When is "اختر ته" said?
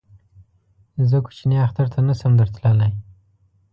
1.65-1.99